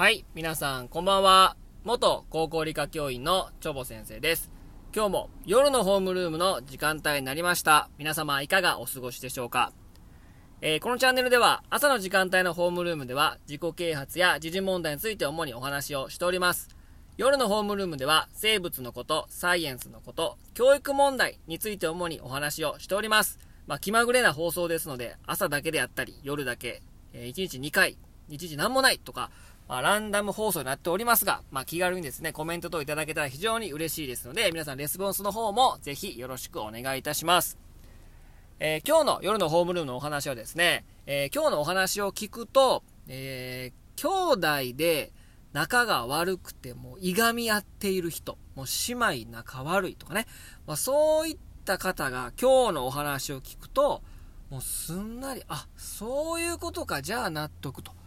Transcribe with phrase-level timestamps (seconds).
[0.00, 1.58] はい皆さんこんばんは。
[1.84, 4.50] 元高校理科教員のチョボ先生です。
[4.96, 7.90] 今日も夜のホームルームの時間帯になりました。
[7.98, 9.74] 皆様いかがお過ごしでしょうか？
[10.62, 16.70] えー、このチャンネルでは朝の時間帯のホームルームでは自己啓発や時事問題について主にお話をしております。
[17.18, 23.38] 夜のホームルームでは生物のこと、サイエンスのこと、教育問題について主にお話をしております。
[23.66, 26.80] まあ、気まぐれな放送ですので、朝だけであったり、夜だけ、
[27.12, 27.98] えー、1日2回、
[28.30, 29.30] 1日何もないとか、
[29.70, 37.56] まあ、ランダム放送になっておりますが、まあ、気軽にですね、コメント等いただけたら非常に嬉しいですので、皆さんレスポンスの方もぜひよろしくお願いいたします。
[38.58, 45.12] えー、今日の夜のホームルームのお話はですね、えー、今日のお話を聞くと、えー、兄弟で
[45.52, 50.26] 仲が悪くてもいがみ合っている人、もう姉妹仲悪いとかね、
[50.66, 54.02] まあ、そういった方が今日のお話を聞くと、
[54.50, 57.99] もうすんなり、あ、そういうことか、じゃあ納得と。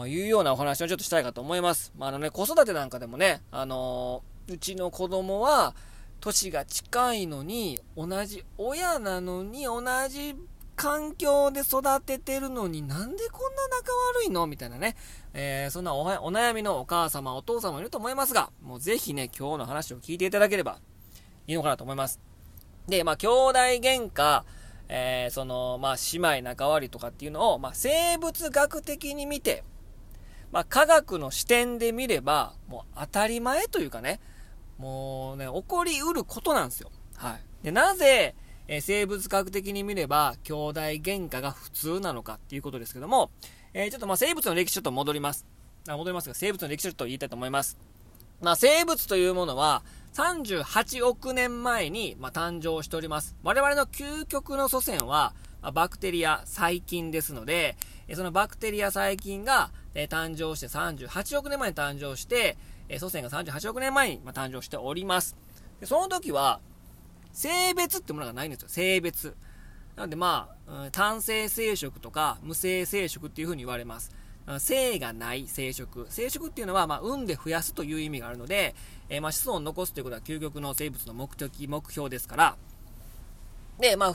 [0.00, 1.92] ま、いうようなお話をちょっとしたいかと思います。
[1.96, 5.74] まあ、あのね、子育てなんかでもね、あのー、うちの子供は、
[6.20, 10.34] 年が近いのに、同じ親なのに、同じ
[10.76, 14.46] 環境で育ててるのになんでこんな仲悪いの？
[14.46, 14.96] みたいなね。
[15.34, 20.78] えー、そんなお悩みのお母様、お父様いると思いますが、もうぜひね、今日の話を聞いていただければ
[21.46, 22.18] いいのかなと思います。
[22.88, 24.42] で、まあ、兄弟喧嘩、
[24.88, 29.62] えー、その、まあ、姉妹仲悪いとかっていうのを、まあ、生物学的に見て、
[30.52, 34.20] まあ、科学の視点で見れば、もう当たり前というかね、
[34.78, 36.90] もうね、起こりうることなんですよ。
[37.16, 37.64] はい。
[37.64, 38.34] で、なぜ、
[38.66, 43.30] え、生物学的に見れば、兄弟喧嘩が普通なのかっていうことですけども、
[43.74, 45.46] えー、ちょっとまあ生物の歴史ちょっと戻ります。
[45.88, 47.76] あ戻りますが、生物の歴史ちょっと言いたいと思います。
[48.40, 49.82] まあ、生物というものは、
[50.14, 53.36] 38億年前に、まあ、誕生しております。
[53.42, 57.76] 我々の究極の祖先は、あ、バクテリア、細菌ですので、
[58.14, 62.56] そのバクテリア、細菌が、え、誕生して38億年前に誕生して、
[62.88, 65.36] え、祖先が38億年前に、ま、誕生しております。
[65.78, 66.60] でその時は、
[67.32, 68.68] 性別ってものがないんですよ。
[68.68, 69.36] 性別。
[69.96, 74.10] なのでまあ、うん、単性生殖とか無性生殖っていう風に言われます。
[74.58, 76.06] 性がない生殖。
[76.08, 78.74] 生殖っていうのは、まあ、産んで増やすという意味があるので、
[79.08, 82.56] えー、まあ、子孫を残すということは究極の生物の目的、目標ですから。
[83.78, 84.14] で、まあ、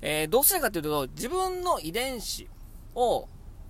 [0.00, 2.48] えー、どうしてかというと、自分の遺伝子
[2.94, 3.28] を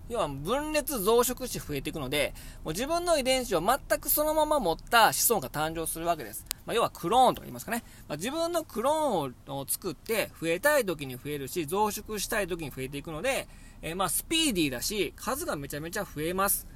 [0.09, 2.33] 要は分裂増殖して増えていくので、
[2.65, 6.47] もう自分の遺伝子を全くそのまま持った子孫が誕生するわけです。
[6.65, 7.83] まあ、要はクローンとか言いますかね。
[8.09, 13.49] まあ、自分のクローンを作って増えたい時に増えるし、増殖したい時に増えていくので、
[13.87, 16.67] えー、まあスピーディーだし、数がめちゃめちゃ増えます。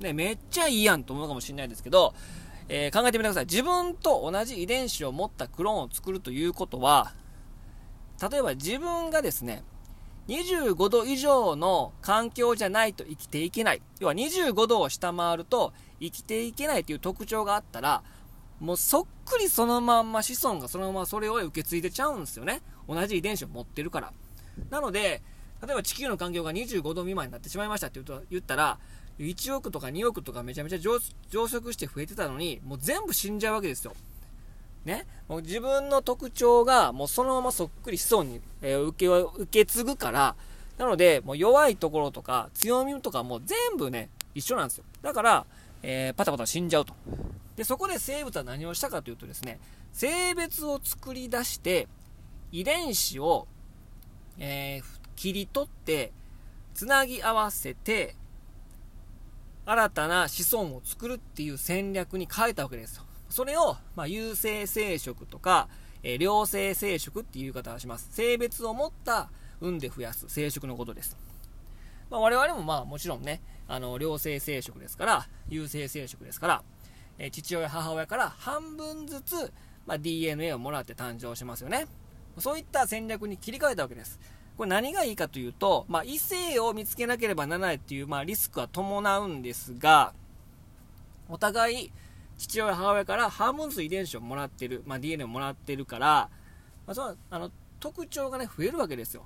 [0.00, 2.14] ね、めっちゃいいやんと思うかもしれないですけど、
[2.68, 3.44] えー、考えてみてください。
[3.44, 7.12] 自分と同じ遺伝子を持ったクローンを作るということは、
[8.20, 9.62] 例えば自分がですね、
[10.26, 13.82] 25度以上の環境じゃないと生きていけない。
[14.00, 18.02] 要は25度を下回ると生きていけないという特徴があったら、
[18.58, 22.62] もうそっくりそのまんま子孫がそのままそれを受け継いでちゃうんですよね。
[22.88, 24.12] 同じ遺伝子を持ってるから。
[24.70, 25.22] なので、
[25.66, 28.78] 例えば地球の環境が25度未満になってしまいましたって言ったら、
[29.18, 30.98] 1億とか2億とかめちゃめちゃ増
[31.30, 33.94] 殖して増えてたのに、もう全部死んじゃうわけですよ。
[34.84, 40.36] ね、もう自分の特徴がもうそのままそっくり子孫に、えー、受け受け継ぐから、
[40.78, 44.84] なので、もう弱いところとか強みとかも全部ね、一緒なんですよ。
[45.02, 45.46] だから、
[45.82, 46.94] えー、パタパタ死んじゃうと。
[47.56, 49.58] で、そこで生物は何をしたかというとですね、
[49.92, 51.88] 性別を作り出して、
[52.52, 53.48] 遺伝子を、
[54.38, 56.12] えー、切り取って、
[56.74, 58.14] つなぎ合わせて、
[59.66, 63.02] 新たな子孫を作るっていう戦略に変えたわけですよ。
[63.28, 65.68] それを、まあ、有性生殖とか、
[66.04, 68.10] えー、良性生殖っていう言い方をします。
[68.12, 69.28] 性別を持った
[69.60, 71.16] 産んで増やす生殖のことです。
[72.10, 76.62] まあ、我々もまあもちろんね、あの、良性生殖ですから、有性生殖ですから、
[77.18, 79.52] えー、父親、母親から半分ずつ、
[79.84, 81.86] まあ、DNA をもらって誕生しますよね。
[82.38, 84.20] そういった戦略に切り替えたわけです。
[84.58, 90.12] これ何がいいかというと、まあ、異性を見つけなければならないっていう、まあ、リスクは伴うんですが、
[91.28, 91.92] お互い、
[92.36, 96.28] 父親、母親から半分ずつ遺伝子をもらってる、まあ、DNA をもらってるから、
[96.86, 99.22] まあ、そのあの特徴がね、増えるわけですよ。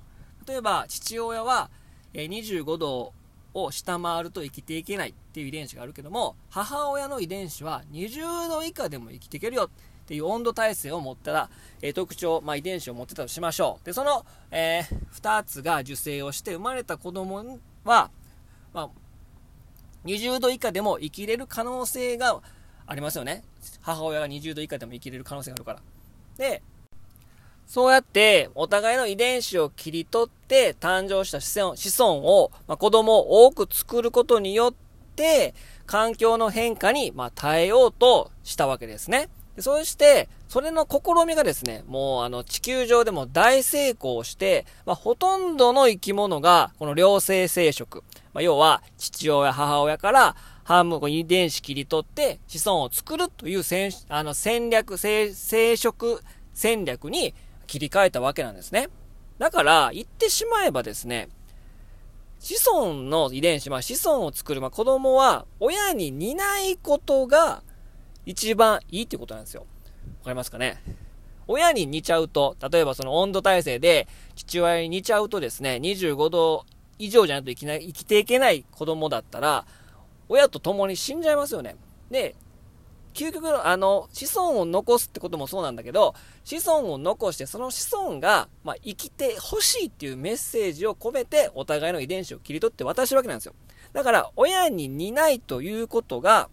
[0.47, 1.71] 例えば、父親は、
[2.13, 3.13] え25度
[3.55, 9.71] を下回ると生きていけないっていう遺伝子があるけども、母親の遺伝子は20度以下でも生きていけるよ
[10.03, 11.49] っていう温度耐性を持ったら、
[11.81, 13.85] えー、特徴、まあ、遺伝子を持ってたとしましょう。
[13.85, 18.11] で、その、えー、2つが受精をして生まれた子供は、
[18.73, 18.89] まあ、
[20.05, 22.41] 20度以下でも生きれる可能性が
[22.85, 23.43] ありますよね。
[23.81, 25.79] 母親が20度以下でも生きれる可能性があるから。
[26.37, 26.61] で、
[27.65, 34.73] そうやってお互いの遺伝子を切り取って誕生した子孫子孫を、まあ、子供を多く作ることによっ
[35.15, 35.53] て、
[35.85, 39.29] 環境の変化に、まあ、耐えようとしたわけですね。
[39.55, 48.01] でそして、それの試みがですね、もうあの地球上でも大成功して、まあ、ほとんどの生き物が、この良性生殖、
[48.33, 56.21] まあ、要は父親、母親から半分遺伝子切り取って子孫を作るという戦あの戦略、生殖
[56.53, 57.35] 戦略に
[57.67, 58.89] 切り替えたわけなんですね。
[59.37, 61.29] だから、言ってしまえばですね、
[62.39, 67.63] 子孫の遺伝子、まあ、子孫を作る、まあ、子供は親に似ないことが
[68.25, 69.65] 一番いいってことなんですよ。
[70.19, 70.81] わかりますかね？
[71.47, 76.65] 親に似ちゃうと、例えばその温度体制で父親に似ちゃうとですね、25度
[76.99, 79.65] 以上じゃないと生きな生きていけない子供だったら、
[80.29, 81.75] 親と共に死んじゃいますよね。
[82.09, 82.35] で、
[83.13, 93.53] 究極の、あの、子孫を残すってこともそうなんだけど、子孫を残して、その子孫が、まあ、生きてほしいっていうメッセージを込めて、お互いの遺伝子を切り取って渡してるわけなんですよ。
[93.93, 96.49] だから、親に似ないということが、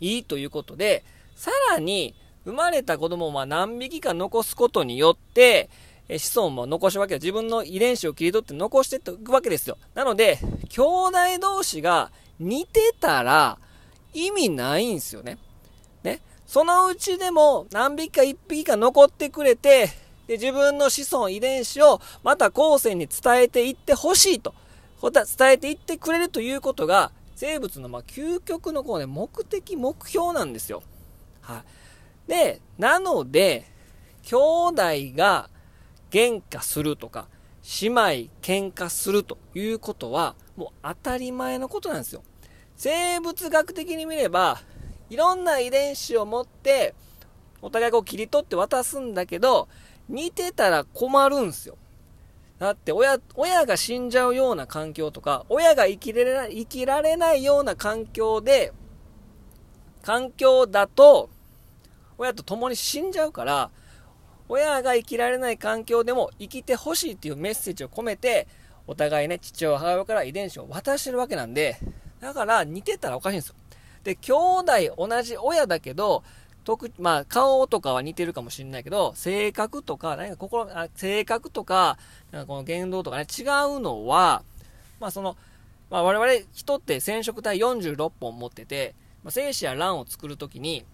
[0.00, 1.04] いいということで、
[1.36, 2.14] さらに、
[2.44, 5.68] 生まれた子供をま何匹か残すことによって、
[6.08, 9.76] え子孫も残しわけで自分の遺伝子を切り取って残していくわけですよ。
[9.94, 10.38] なので、
[10.70, 12.10] 兄弟同士が
[12.40, 13.58] 似てたら
[14.14, 15.36] 意味ないんですよね。
[16.02, 16.22] ね。
[16.46, 19.90] そのうちでも何匹か1匹か残ってくれて、
[20.26, 24.54] で、自分の子孫遺伝子をまた後世に伝えていってほしいと。
[25.00, 30.82] 伝えていってくれるということが、生物のま究極のこうね、目的、目標なんですよ。
[31.40, 31.62] は
[32.26, 32.28] い。
[32.28, 33.64] で、なので、
[34.24, 34.82] 兄弟
[35.16, 35.48] が
[36.10, 37.28] 喧嘩するとか、
[37.80, 38.00] 姉妹
[38.42, 42.24] 喧嘩するということは、もう当たり前のことなんですよ。
[42.74, 44.58] 生物学的に見れば、
[45.08, 46.96] いろんな遺伝子を持って、
[47.62, 49.68] お互いこう切り取って渡すんだけど、
[50.08, 51.78] 似てたら困るんすよ。
[52.58, 58.72] だって親、親が死んじゃうような環境とか、親が生きれない、生きられないような環境で、
[60.02, 61.30] 環境だと、
[62.16, 63.70] 親と共に死んじゃうから、
[64.48, 68.48] 親が生きられない環境でも生きてほしいっていうメッセージを込めて、
[68.88, 71.76] お互いね、父親、母親から遺伝子を渡してるわけなんで、
[72.20, 73.54] だから似てたらおかしいんですよ。
[74.02, 76.24] で、兄弟同じ親だけど、
[76.68, 81.96] 特、まあ、顔とかは似てるかもしれないけど、性格とか、何か心、あ性格とか、
[82.30, 84.42] なんかこの言動とかね、違うのは、
[85.00, 85.34] まあその、
[85.88, 88.94] まあ我々人って染色体46本持ってて、
[89.24, 90.84] まあ、精子や卵を作るときに、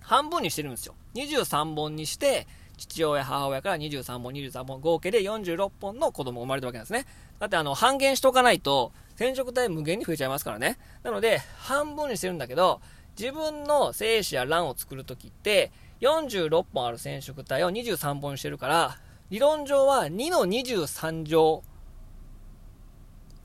[0.00, 0.94] 半分にしてるんですよ。
[1.14, 2.46] 23本にして、
[2.76, 7.06] 父親、母親から23本、23本、合計で46本の子供が生まれたわけなんですね。
[7.38, 10.76] だってあの、半減しとかないと、染色体無限に増えちゃいますからね。
[11.04, 12.82] なので、半分にしてるんだけど、
[13.18, 18.98] 自分の精子や卵を作るときって、46本ある染色体を23本してるから、
[19.30, 21.62] 理論上は2の23乗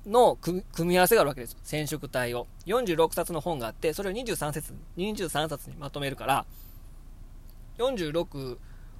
[0.06, 1.57] の組み合わせがあるわけです。
[1.63, 2.48] 染色体を。
[2.66, 6.45] 46冊の本があって、それを23冊、23冊にまとめるから、
[7.77, 8.58] 46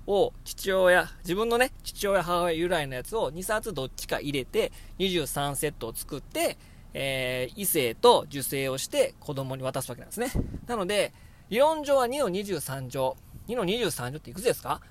[0.08, 6.58] を父親、自分のね、父親、母親由来のやつを2冊どっちか入れて、23セットを作って、
[6.94, 10.32] えー、異性と受精をして子供に渡すわけなんですね。
[10.68, 11.14] なので、
[11.50, 13.16] 理論上は2の23乗。
[13.48, 14.82] 2の23乗っていくつですか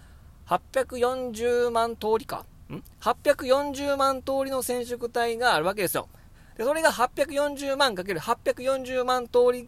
[0.47, 2.45] ?840 万通りか。
[2.71, 6.09] ん ?840 万通りの染色体があるわけですよ。
[6.57, 9.67] で、それが840万かける840万通り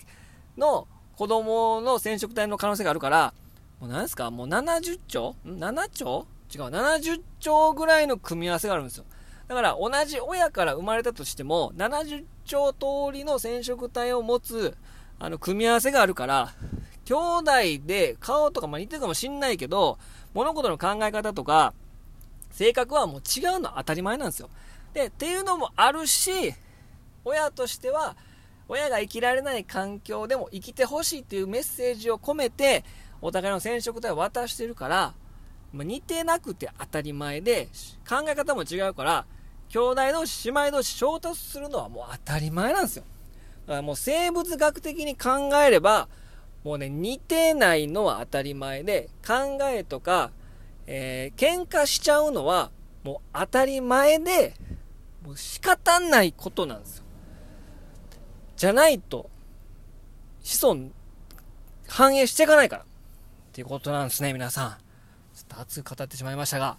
[0.57, 3.35] の子供の染色体の可能性があるから、
[3.81, 4.31] もう何ですか？
[4.31, 6.27] もう70兆 ?7 兆？
[6.53, 9.05] 違う、70兆ぐらいの組み合わせがあるんですよ。
[9.51, 14.77] だから同じ親から生まれたとしても、70兆通りの染色体を持つ、
[15.19, 16.55] あの、組み合わせがあるから、
[17.05, 19.99] 兄弟で顔とかま似てるかもしんないけど、
[20.35, 21.75] 物事の考え方とか、
[22.53, 24.51] 性格はもう違うのは当たり前なんですよ。
[24.95, 26.31] で、っていうのもあるし、
[27.25, 28.15] 親としては、
[28.69, 32.85] 親が生きられない環境でも生きてほしいっていうメッセージを込めて、
[33.21, 35.13] お互いの染色体を渡してるから、
[35.73, 37.67] まあ、似てなくて当たり前で、
[38.09, 39.27] 考え方も違うから、
[39.71, 43.05] 兄弟同士、姉妹同士衝突するのはもう当たり前なんですよ。
[43.67, 46.09] だからもう生物学的に考えれば、
[46.65, 50.33] もうね、似てないのは当たり前で、考えとか、
[50.87, 52.73] えー、喧嘩しちゃうのは、
[53.05, 54.55] もう当たり前で、
[55.25, 57.05] もう仕方ないことなんですよ。
[58.57, 59.31] じゃないと、
[60.43, 60.91] 子孫、
[61.87, 62.83] 反映していかないから。
[62.83, 62.87] っ
[63.53, 64.71] ていうことなんですね、皆さん。
[65.35, 66.77] ちょっと熱く語ってしまいましたが。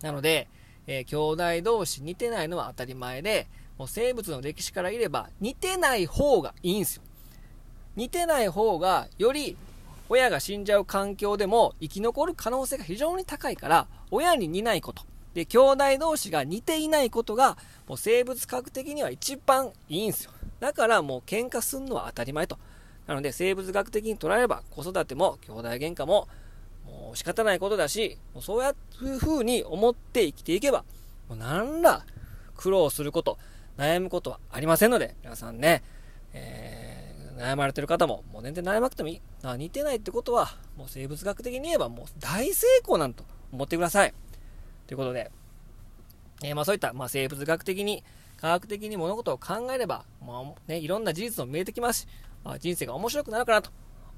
[0.00, 0.48] なので、
[0.86, 3.46] えー、兄弟同士似てないのは当たり前で、
[3.78, 7.02] もう生物の歴史からいれば、似てない方がいいんですよ。
[7.96, 9.56] 似てない方が、より
[10.08, 15.02] 親が死んじゃう環境でも生き残る可能性が非常に高いから、親に似ないこと。
[15.34, 17.56] で、兄弟同士が似ていないことが、
[17.88, 20.32] もう生物学的には一番いいんですよ。
[20.60, 22.58] だからもう喧嘩すんのは当たり前と。
[23.06, 26.28] なので生物学的に捉えれば子育ても兄弟喧嘩も
[27.16, 30.84] 仕方ないことだし、もうそういう風に思って生きていけば、
[31.28, 32.04] もう何ら
[32.56, 33.38] 苦労すること、
[33.76, 35.82] 悩むことはありませんので、皆さんね、
[36.32, 39.20] えー、悩まれてる方も、もう全然悩まなくてもいい。
[39.58, 44.14] 似てないってことは、もう生物学的に言えばもう大成功なんと思ってください。
[44.86, 45.30] ということで、
[46.42, 48.04] えー、まあそういった、まあ、生物学的に、
[48.40, 52.06] 科学的に物事を考えれば、まあね、いろんな事実も見えてきますし、
[52.44, 53.70] まあ、人生が面白くなるかなと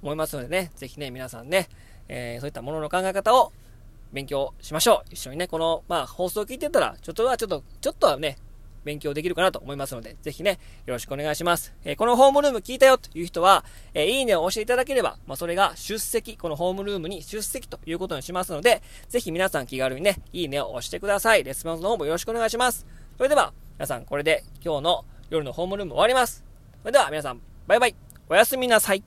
[0.02, 1.68] 思いますのでね、ぜひね、皆さんね、
[2.08, 3.52] えー、そういったものの考え方を
[4.12, 5.08] 勉強しましょう。
[5.10, 8.38] 一緒にね、この、まあ、放送を聞いてたら、ちょっとは、ちょっと、ちょっとはね、
[8.84, 11.74] 勉強できるかなと思いますので、ぜひね、よろしくお願いします。
[11.84, 21.44] えー、このホームルーム聞いたよという人は、えー、いいねを押していただければ、まあ、それが出席、このホームルームに出席ということにしますので、ぜひ皆さん気軽にね、いいねを押してください。
[21.44, 22.86] レスポンスの方もよろしくお願いします。
[23.16, 26.44] それでは、皆さんこれで今日の夜のホームルーム終わります。
[26.82, 27.96] それでは皆さん、バイバイ。
[28.28, 29.02] おやすみなさい。